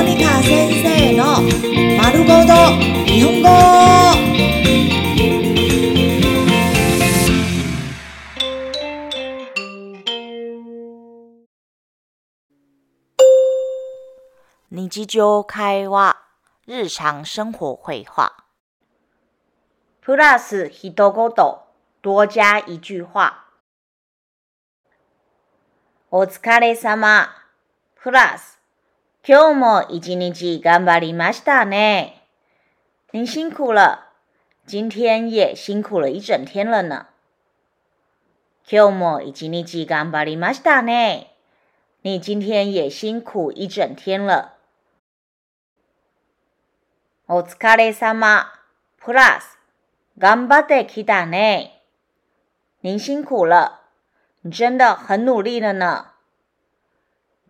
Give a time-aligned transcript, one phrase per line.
[0.00, 1.42] モニカ先生の
[1.98, 2.54] 丸ごと
[3.04, 3.48] 日本語。
[14.70, 16.16] 日常会話、
[16.66, 18.32] 日常生活会話。
[20.00, 21.12] プラス一言、
[22.02, 23.44] 多加一句話。
[26.10, 27.28] お疲れ様。
[27.96, 28.59] プラス、
[29.27, 32.21] 今日も一日頑張りましたね。
[33.11, 34.11] 您辛苦了。
[34.67, 37.07] 今天也辛苦了一整天了呢。
[38.67, 41.27] 今日も一日頑張りましたね。
[42.01, 44.53] 你今天也辛苦一整天了。
[47.27, 48.53] お疲れ様。
[49.05, 49.59] プラス、
[50.17, 51.83] 頑張ってきたね。
[52.81, 53.81] 您辛苦了。
[54.41, 56.13] 你真的很努力了呢。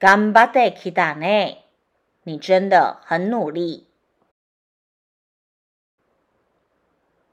[0.00, 1.66] 頑張ってきたね。
[2.24, 3.86] 你真的很努力。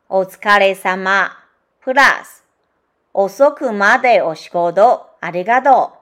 [0.10, 1.32] お疲れ様。
[1.80, 2.44] プラス、
[3.14, 5.94] 遅くまでお仕事ありがと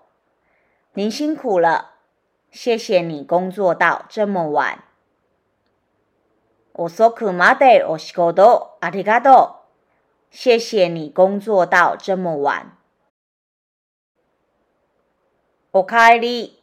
[0.96, 1.00] う。
[1.00, 1.92] 您辛苦了。
[2.52, 4.80] 谢谢你工作到这么晚。
[6.74, 9.66] 遅くまでお仕事ありがとう。
[10.32, 12.76] 谢谢你工作到这么晚。
[15.78, 16.58] おかえり。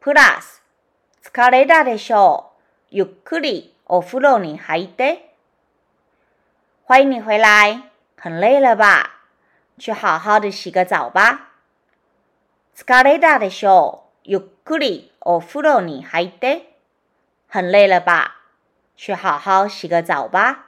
[0.00, 0.64] プラス、
[1.22, 2.62] 疲れたでしょう。
[2.90, 5.36] ゆっくりお風呂に入って。
[6.82, 7.82] 欢迎你回来，
[8.16, 9.10] 很累了吧？
[9.78, 11.52] 去好好的洗个澡吧。
[12.74, 14.18] 疲れたでしょう。
[14.24, 16.76] ゆっくりお風呂に入って。
[17.46, 18.40] 很累了吧？
[18.96, 20.66] 去好好洗个澡吧。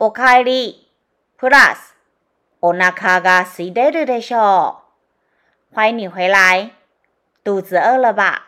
[0.00, 0.88] おかえり。
[1.36, 1.91] プラス、
[2.61, 4.81] お腹が空いてるでしょ
[5.71, 5.75] う。
[5.75, 6.71] 欢迎你回来，
[7.43, 8.43] 肚子饿了吧？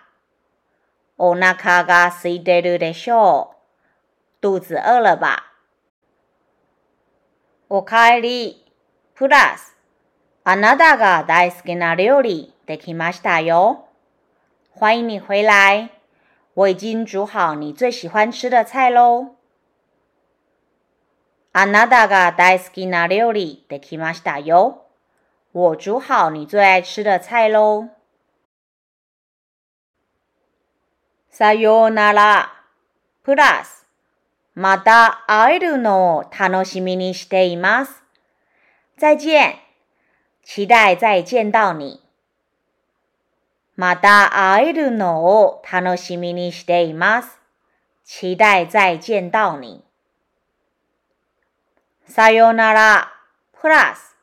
[1.18, 4.42] お腹が空いてるでしょう。
[4.42, 5.44] 肚子饿了吧？
[7.70, 8.66] おかえり。
[9.16, 9.76] プラス、
[10.46, 13.90] あなたが大好きな料理できましたよ。
[14.72, 15.90] 欢迎你回来，
[16.54, 19.33] 我已经煮好你最喜欢吃的菜喽。
[21.57, 24.87] あなたが大好きな料理できましたよ。
[25.53, 27.91] 我煮好你最爱吃的菜喽。
[31.31, 32.51] さようなら。
[33.23, 33.87] プラス、
[34.57, 38.03] また会えるのを楽しみにしています。
[38.99, 39.55] 再见，
[40.45, 42.03] 期待再见到你。
[43.77, 47.39] また会えるのを楽しみにしています。
[48.05, 49.84] 期待再见到你。
[52.07, 53.11] さよなら。
[53.61, 54.15] プラス、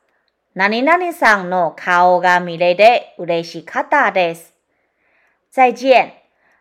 [0.54, 4.54] 何々さんの顔が見れて嬉しかったです。
[5.50, 6.12] 再见，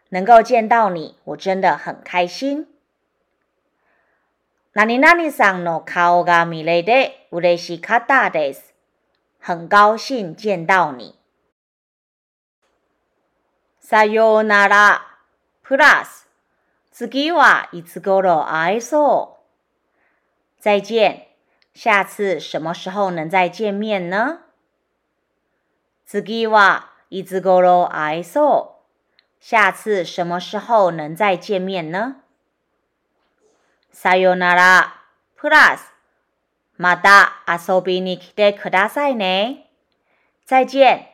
[0.09, 2.67] 能够见到你，我真的很开心。
[4.73, 8.73] 何々さんの顔が見れて嬉しかったです。
[9.39, 11.13] 很高兴见到你。
[13.79, 15.07] さようなら。
[15.63, 16.27] プラス、
[16.91, 19.40] 次はいつ頃会えそう？
[20.60, 21.28] 再见，
[21.74, 24.40] 下次什么时候能再见面呢？
[26.06, 28.76] 次はいつ頃会えそう。
[29.40, 32.16] 下次什么时候能再见面呢？
[33.92, 34.94] さよなら。
[35.38, 35.92] プラス、
[36.78, 39.66] また遊びに来てくださいね。
[40.46, 41.08] 再见，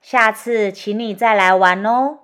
[0.00, 2.20] 下次请你再来玩哦。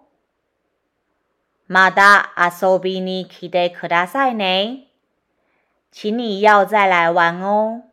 [1.69, 4.86] また遊びに来てくださいね。
[5.92, 7.87] 请你要再来玩哦。